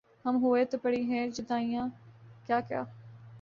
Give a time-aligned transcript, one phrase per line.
[0.25, 1.87] بہم ہوئے تو پڑی ہیں جدائیاں
[2.47, 2.83] کیا کیا